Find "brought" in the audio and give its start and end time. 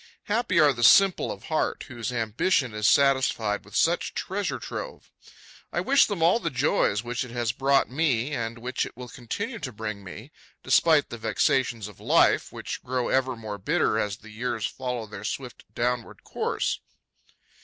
7.51-7.87